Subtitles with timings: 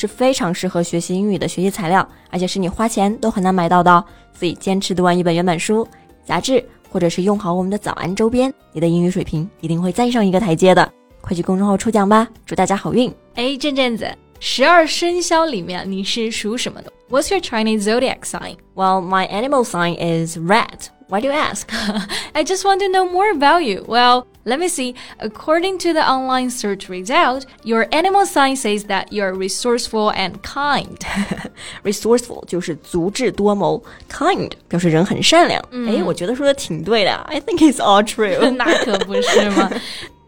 [0.00, 4.02] 是非常适合学习英语的学习材料，而且是你花钱都很难买到的。
[4.32, 5.86] 所以坚持读完一本原版书、
[6.24, 10.90] 杂志，或者是用好我们的早安周边，你的英语水平一定会再上一个台阶的。
[11.20, 13.14] 快去公众号抽奖吧，祝大家好运！
[13.34, 18.56] 哎，阵阵子，十二生肖里面你是属什么的？What's your Chinese zodiac sign?
[18.74, 20.86] Well, my animal sign is rat.
[21.08, 21.68] Why do you ask?
[22.32, 23.84] I just want to know more about you.
[23.86, 24.95] Well, let me see.
[25.19, 30.97] According to the online search result, your animal sign says that you're resourceful and kind.
[31.83, 35.61] resourceful 就是足智多谋，kind 表示人很善良。
[35.87, 37.11] 哎，我觉得说的挺对的。
[37.27, 38.49] I think it's all true.
[38.51, 39.71] 那可不是吗？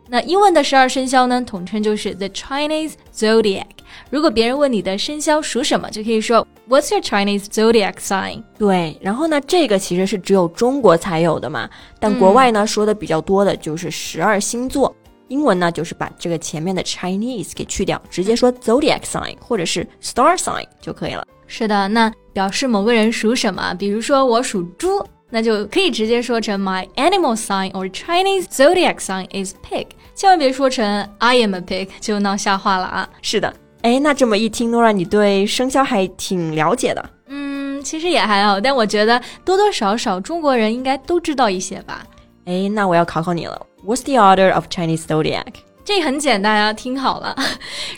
[0.10, 3.66] 那英文的十二生肖呢，统称就是 the Chinese zodiac。
[4.11, 8.43] 如果别人问你的生肖属什么，就可以说 What's your Chinese zodiac sign？
[8.59, 14.95] 对，然后呢，这个其实是只有中国才有的嘛，但国外呢说的比较多的就是十二星座。
[15.29, 21.27] 英文呢就是把这个前面的 Chinese 给去掉，直接说 zodiac sign 或者是 star sign 就可以了。
[21.47, 25.05] 是的，那表示某个人属什么，比如说我属猪。
[25.35, 33.09] 那就可以直接说成 My animal sign or Chinese zodiac sign is pig，千万别说成 I am a pig，就闹笑话了啊。
[33.23, 33.51] 是的，
[33.83, 37.11] 哎，那这么一听，Nora，你对生肖还挺了解的。
[37.27, 42.05] 嗯，其实也还好，但我觉得多多少少中国人应该都知道一些吧。
[42.45, 43.61] 哎，那我要考考你了。
[43.85, 45.55] What's the order of Chinese zodiac？
[45.85, 47.37] 这很简单啊，听好了，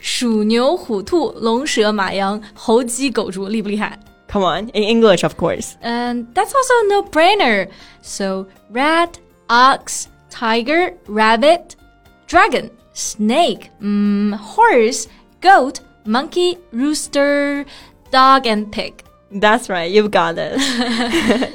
[0.00, 3.98] 鼠、牛、虎、兔、龙、蛇、马、羊、猴、鸡、狗、猪，厉不厉害
[4.32, 5.72] ？Come on, in English, of course.
[5.82, 7.68] And that's also a no-brainer.
[8.00, 9.10] So, rat,
[9.48, 11.76] ox, tiger, rabbit,
[12.26, 15.04] dragon, snake, mm, horse,
[15.43, 15.75] goat,
[16.05, 17.65] monkey, rooster,
[18.11, 18.93] dog, and pig.
[19.31, 20.59] That's right, you've got it.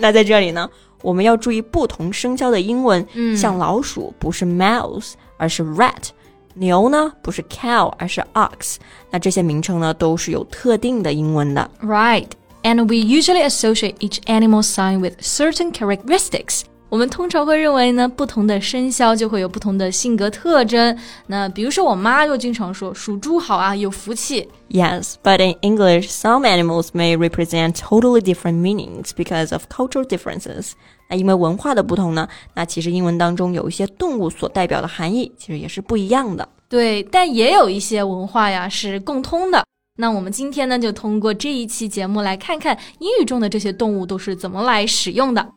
[0.01, 0.71] 那在这里呢，
[1.03, 3.07] 我们要注意不同生肖的英文。
[3.15, 6.11] 嗯，像老鼠不是 mouse，而是 rat。
[6.57, 8.77] 牛呢不是 cow，而是 ox。
[9.11, 11.69] 那这些名称呢都是有特定的英文的。
[11.83, 12.29] Right.
[12.63, 16.63] And we usually associate each animal sign with certain characteristics.
[16.90, 20.98] 我们通常会认为呢，不同的生肖就会有不同的性格特征。
[21.28, 24.50] 那比如说，我妈就经常说属猪好啊，有福气。
[24.70, 30.72] Yes, but in English, some animals may represent totally different meanings because of cultural differences.
[31.10, 36.50] 那因为文化的不同呢，那其实英文当中有一些动物所代表的含义其实也是不一样的。
[36.68, 39.64] 对，但也有一些文化呀是共通的。
[39.98, 45.48] 那我们今天呢，就通过这一期节目来看看英语中的这些动物都是怎么来使用的。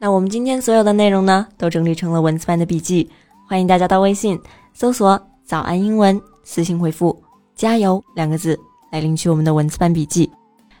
[0.00, 3.10] 那我们今天所有的内容呢，都整理成了文字版的笔记，
[3.48, 4.38] 欢迎大家到微信
[4.72, 7.20] 搜索“早安英文”，私信回复
[7.56, 8.56] “加油”两个字
[8.92, 10.30] 来领取我们的文字版笔记。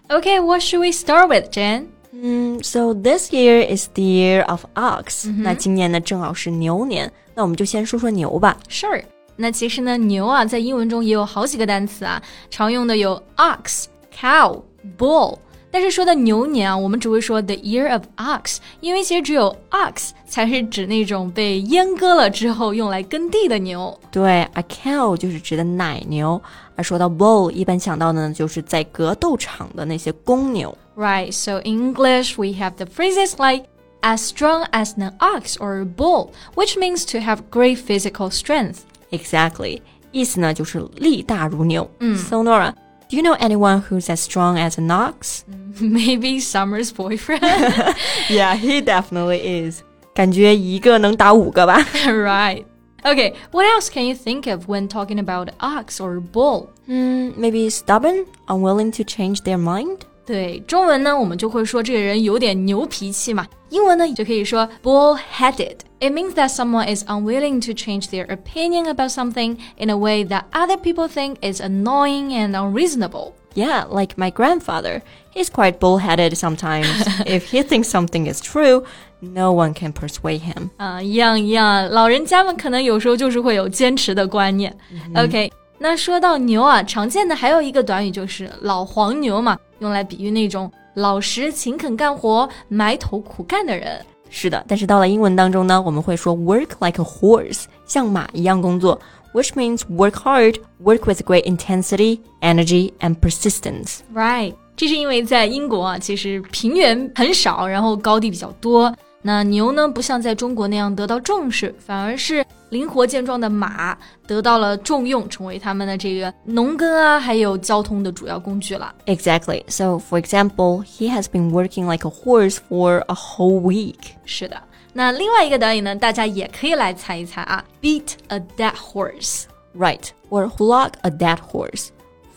[0.08, 1.86] Okay, what should we start with, Jen?
[2.12, 5.28] 嗯，So this year is the year of ox。
[5.38, 8.56] 那今年呢，正好是牛年，那我们就先说说牛吧。
[8.68, 9.02] Sure.
[9.34, 13.86] 那其实呢，牛啊，在英文中也有好几个单词啊，常用的有 ox、
[14.16, 14.62] cow、
[14.96, 15.38] bull。
[15.71, 23.99] 但是说到牛年啊，我们只会说 the year of ox，因为其实只有 ox 才是指那种被阉割了之后用来耕地的牛。
[24.11, 26.39] 对，a cow 就是指的奶牛，
[26.75, 30.77] 而说到 bull，一般想到的呢，就是在格斗场的那些公牛。
[30.95, 31.31] Right.
[31.31, 33.65] So in English, we have the phrases like
[34.01, 38.81] as strong as an ox or a bull, which means to have great physical strength.
[39.09, 41.89] Exactly，意思呢就是力大如牛。
[41.99, 42.73] 嗯，So Nora。
[43.09, 45.45] Do you know anyone who's as strong as an ox?
[45.79, 47.43] Maybe Summer's boyfriend.
[48.29, 49.83] yeah, he definitely is.
[50.15, 51.79] 感觉一个能打五个吧。
[52.05, 52.65] right.
[53.03, 56.69] Okay, what else can you think of when talking about ox or bull?
[56.87, 60.05] Hmm, maybe stubborn, unwilling to change their mind?
[60.27, 63.45] 对，中文呢，我们就会说这个人有点牛脾气嘛。
[63.69, 70.23] 英文呢，就可以说 bull-headed。It means that someone is unwilling to change their opinion about something in a way
[70.25, 73.33] that other people think is annoying and unreasonable.
[73.55, 75.01] Yeah, like my grandfather.
[75.33, 76.87] He's quite bullheaded sometimes.
[77.25, 78.83] if he thinks something is true,
[79.21, 80.69] no one can persuade him.
[80.77, 84.75] 啊，一样一样，老人家们可能有时候就是会有坚持的观念。
[85.15, 94.04] OK， 那说到牛啊，常见的还有一个短语就是老黄牛嘛，用来比喻那种老实、勤恳干活、埋头苦干的人。
[94.28, 99.00] 是的，但是到了英文当中呢，我们会说 work like a horse，像马一样工作
[99.32, 104.00] ，which means work hard, work with great intensity, energy, and persistence.
[104.12, 104.54] Right.
[104.76, 108.94] 这是因为在英国啊，其实平原很少，然后高地比较多。
[109.20, 118.94] 那牛呢，不像在中国那样得到重视，反而是灵活健壮的马得到了重用，成为他们的这个农耕啊，还有交通的主要工具了。
[119.06, 119.64] Exactly.
[119.68, 124.12] So, for example, he has been working like a horse for a whole week.
[124.24, 124.56] 是的。
[124.92, 129.44] 那另外一个短语呢，大家也可以来猜一猜啊，beat a dead horse。
[129.76, 130.08] Right.
[130.30, 131.88] Or flog a dead horse.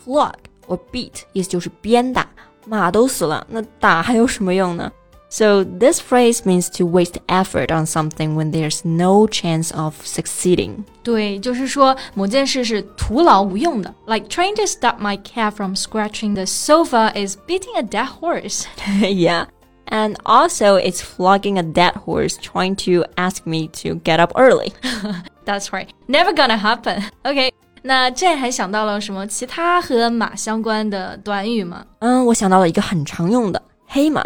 [0.04, 0.34] Flog
[0.66, 2.28] or beat 意思就是鞭打，
[2.66, 4.90] 马都死了，那打还有什么用呢
[5.31, 10.85] ？So this phrase means to waste effort on something when there's no chance of succeeding.
[11.03, 13.93] 对，就是说某件事是徒劳无用的。
[14.05, 18.65] Like trying to stop my cat from scratching the sofa is beating a dead horse.
[19.01, 19.47] yeah.
[19.89, 24.73] And also, it's flogging a dead horse trying to ask me to get up early.
[25.45, 25.87] That's right.
[26.09, 27.03] Never gonna happen.
[27.23, 27.53] OK，
[27.83, 31.85] 那这还想到了什么其他和马相关的短语吗？
[31.99, 34.25] 嗯，我想到了一个很常用的黑马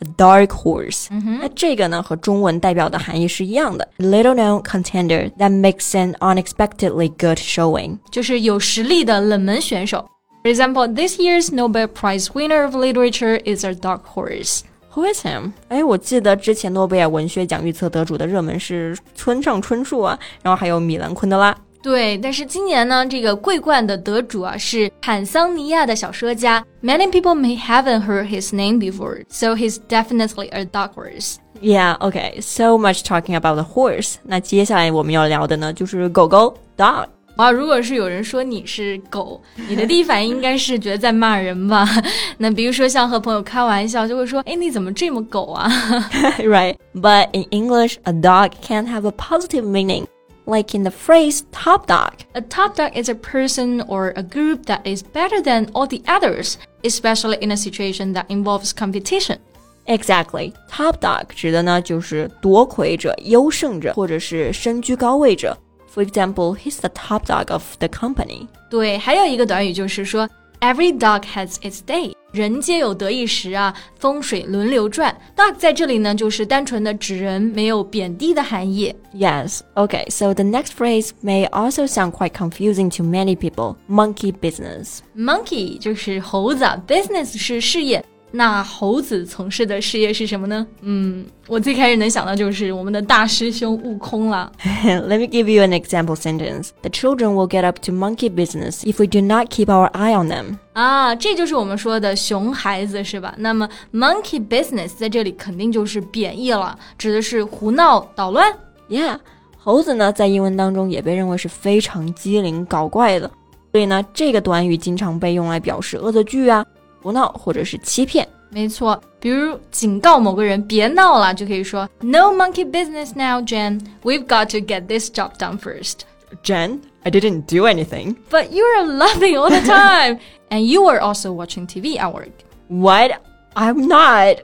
[0.00, 1.06] ，a dark horse。
[1.40, 7.98] 那这个呢和中文代表的含义是一样的，little known contender that makes an unexpectedly good showing。
[8.10, 10.08] 就是有实力的冷门选手。
[10.42, 14.60] For example, this year's Nobel Prize winner of literature is a dark horse.
[14.94, 15.52] Who is him？
[15.68, 21.56] 哎，我记得之前诺贝尔文学奖预测得主的热门是村上春树啊，然后还有米兰昆德拉。
[21.84, 26.62] 对，但是今年呢，这个桂冠的得主啊是坦桑尼亚的小说家。
[26.82, 31.36] Many people may haven't heard his name before, so he's definitely a dark horse.
[31.62, 32.40] Yeah, okay.
[32.42, 34.16] So much talking about the horse.
[34.24, 37.06] 那接下来我们要聊的呢就是狗狗 dog。
[37.36, 41.88] 哇，如果是有人说你是狗，你的第一反应应该是觉得在骂人吧？
[42.36, 45.70] 那比如说像和朋友开玩笑，就会说，哎，你怎么这么狗啊
[46.40, 46.76] right.
[46.94, 50.04] But in English, a dog can have a positive meaning,
[50.46, 52.12] like in the phrase top dog.
[52.34, 56.02] A top dog is a person or a group that is better than all the
[56.06, 59.38] others, especially in a situation that involves competition.
[59.86, 60.52] Exactly.
[60.70, 65.56] Top dog 指的呢就是夺魁者、优胜者，或者是身居高位者。
[65.92, 68.46] For example, he's the top dog of the company.
[68.70, 70.28] 对，还有一个短语就是说，
[70.60, 75.15] Every dog has its day， 人皆有得意时啊，风水轮流转。
[75.37, 78.93] Dog 在这里呢，就是单纯的指人，没有贬低的含义。
[79.13, 79.61] Yes.
[79.75, 83.77] Okay, so the next phrase may also sound quite confusing to many people.
[83.87, 84.99] Monkey business.
[85.15, 88.03] Monkey 就是猴子，business 是事业。
[88.35, 90.67] 那猴子从事的事业是什么呢？
[90.81, 94.51] 嗯，我最开始能想到就是我们的大师兄悟空了。
[94.83, 96.71] Let me give you an example sentence.
[96.81, 100.13] The children will get up to monkey business if we do not keep our eye
[100.13, 100.57] on them.
[100.73, 103.33] 啊，这就是我们说的熊孩子是吧？
[103.37, 108.51] 那么 monkey business 在这里肯定就是贬义了，指的是胡闹捣乱。
[108.89, 109.17] Yeah，
[109.57, 113.31] 猴子呢在英文当中也被认为是非常机灵搞怪的，
[113.71, 116.65] 所以呢这个短语经常被用来表示恶作剧啊、
[117.04, 118.26] 胡闹或者是欺骗。
[118.52, 123.80] 没错，比如警告某个人别闹了，就可以说 No monkey business now, Jen.
[124.02, 126.00] We've got to get this job done first.
[126.42, 128.16] Jen, I didn't do anything.
[128.28, 130.18] But you are laughing all the time,
[130.50, 132.32] and you were also watching TV at work.
[132.68, 133.22] What?
[133.54, 134.42] I'm not.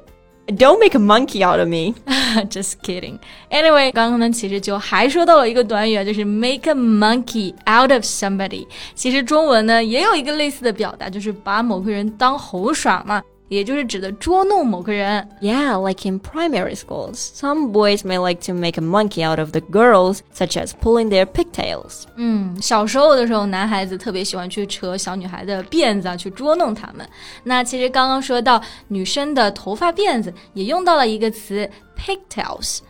[0.50, 1.94] Don't make a monkey out of me.
[2.48, 3.18] Just kidding.
[3.50, 8.64] Anyway，刚刚呢其实就还说到了一个短语啊，就是 make a monkey out of somebody。
[8.94, 13.20] 其实中文呢也有一个类似的表达，就是把某个人当猴耍嘛。
[13.50, 15.28] 也就是指的捉弄某个人。
[15.40, 19.52] Yeah, like in primary schools, some boys may like to make a monkey out of
[19.52, 22.02] the girls, such as pulling their pigtails.
[22.16, 27.08] 嗯，小时候的时候，男孩子特别喜欢去扯小女孩的辫子啊，去捉弄她们。
[27.44, 32.80] 那其实刚刚说到女生的头发辫子，也用到了一个词 pigtails。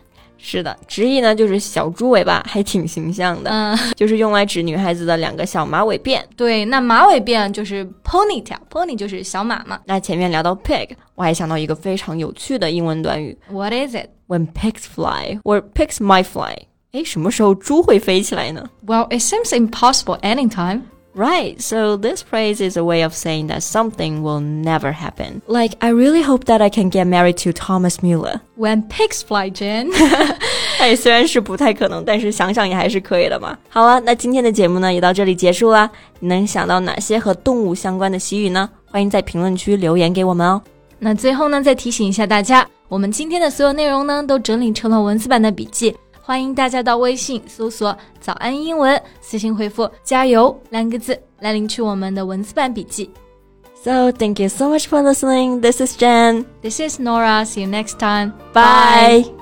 [0.44, 6.20] 是的，直译呢就是小猪尾巴，还挺形象的，嗯，就是用来指女孩子的两个小马尾辫。
[6.36, 9.78] 对，那马尾辫就是 ponytail，pony 就是小马嘛。
[9.86, 16.56] 那前面聊到 pig，我还想到一个非常有趣的英文短语 What is it?，when pigs fly or pigs might fly。
[16.90, 20.82] 诶，什么时候猪会飞起来呢 Well, it seems impossible anytime.
[21.14, 25.42] ？Right, so this phrase is a way of saying that something will never happen.
[25.46, 28.40] Like, I really hope that I can get married to Thomas Mueller.
[28.56, 29.90] When pigs fly, Jen.
[30.78, 33.58] 哎，虽然是不太可能，但是想想也还是可以的嘛。
[33.68, 35.90] 好了，那今天的节目呢也到这里结束啦。
[36.20, 38.68] 你能想到哪些和动物相关的习语呢？
[38.86, 40.62] 欢迎在评论区留言给我们哦。
[40.98, 53.10] 那最后呢，再提醒一下大家，我们今天的所有内容呢，都整理成了文字版的笔记，欢迎大家到微信搜索“早安英文”，私信回复“加油”两个字来领取我们的文字版笔记。
[53.82, 55.60] So thank you so much for listening.
[55.60, 56.46] This is Jen.
[56.62, 57.44] This is Nora.
[57.44, 58.32] See you next time.
[58.52, 59.41] Bye.